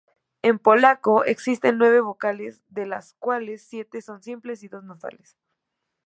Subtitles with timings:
[0.41, 5.37] En polaco existen nueve vocales, de las cuales siete son simples y dos nasales.